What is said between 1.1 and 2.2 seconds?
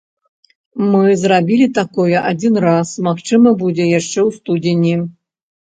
зрабілі такое